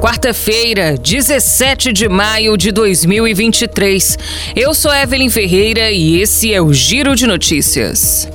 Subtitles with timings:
[0.00, 4.16] Quarta-feira, 17 de maio de 2023.
[4.54, 8.28] Eu sou Evelyn Ferreira e esse é o Giro de Notícias.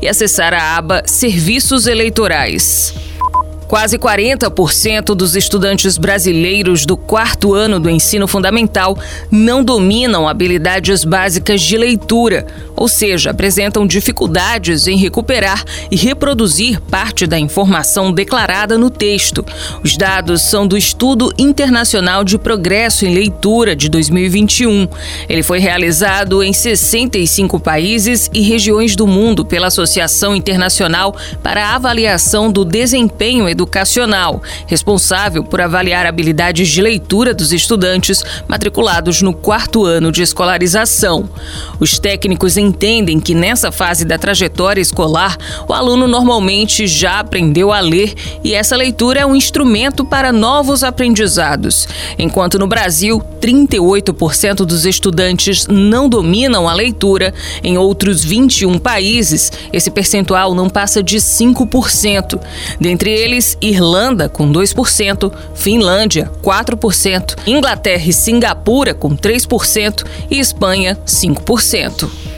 [0.00, 2.94] e acessar a aba Serviços Eleitorais.
[3.70, 8.98] Quase 40% dos estudantes brasileiros do quarto ano do ensino fundamental
[9.30, 17.28] não dominam habilidades básicas de leitura, ou seja, apresentam dificuldades em recuperar e reproduzir parte
[17.28, 19.46] da informação declarada no texto.
[19.84, 24.88] Os dados são do Estudo Internacional de Progresso em Leitura de 2021.
[25.28, 31.76] Ele foi realizado em 65 países e regiões do mundo pela Associação Internacional para a
[31.76, 39.34] Avaliação do Desempenho Educacional educacional, responsável por avaliar habilidades de leitura dos estudantes matriculados no
[39.34, 41.28] quarto ano de escolarização.
[41.78, 45.36] Os técnicos entendem que nessa fase da trajetória escolar,
[45.68, 50.82] o aluno normalmente já aprendeu a ler e essa leitura é um instrumento para novos
[50.82, 51.86] aprendizados.
[52.18, 59.90] Enquanto no Brasil, 38% dos estudantes não dominam a leitura, em outros 21 países, esse
[59.90, 62.40] percentual não passa de 5%.
[62.80, 72.29] Dentre eles, Irlanda com 2%, Finlândia 4%, Inglaterra e Singapura com 3% e Espanha 5%.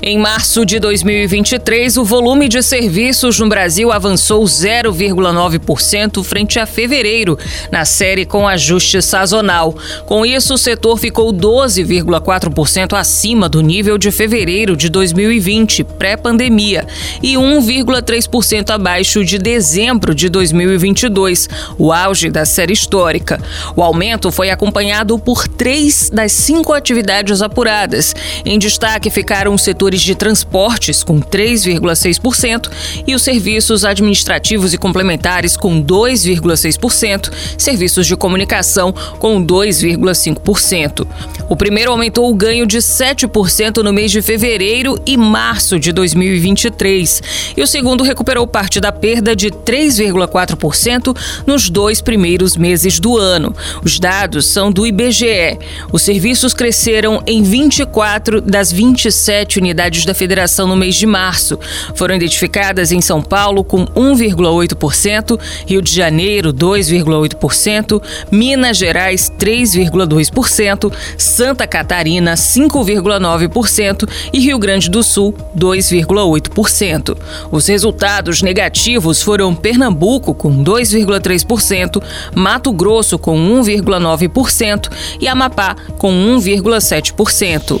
[0.00, 7.36] Em março de 2023, o volume de serviços no Brasil avançou 0,9% frente a fevereiro,
[7.72, 9.74] na série com ajuste sazonal.
[10.06, 16.86] Com isso, o setor ficou 12,4% acima do nível de fevereiro de 2020, pré-pandemia,
[17.20, 23.40] e 1,3% abaixo de dezembro de 2022, o auge da série histórica.
[23.74, 28.14] O aumento foi acompanhado por três das cinco atividades apuradas.
[28.44, 32.70] Em destaque ficaram o setor setores de transportes, com 3,6%,
[33.06, 41.06] e os serviços administrativos e complementares, com 2,6%, serviços de comunicação, com 2,5%.
[41.48, 47.22] O primeiro aumentou o ganho de 7% no mês de fevereiro e março de 2023,
[47.56, 51.16] e o segundo recuperou parte da perda de 3,4%
[51.46, 53.54] nos dois primeiros meses do ano.
[53.82, 55.58] Os dados são do IBGE.
[55.90, 61.58] Os serviços cresceram em 24 das 27 unidades unidades da federação no mês de março.
[61.94, 71.64] Foram identificadas em São Paulo com 1,8%, Rio de Janeiro 2,8%, Minas Gerais 3,2%, Santa
[71.64, 77.16] Catarina 5,9% e Rio Grande do Sul 2,8%.
[77.52, 82.02] Os resultados negativos foram Pernambuco com 2,3%,
[82.34, 84.90] Mato Grosso com 1,9%
[85.20, 87.80] e Amapá com 1,7%.